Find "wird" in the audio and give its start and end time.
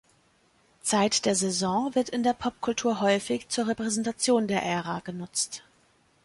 1.93-2.09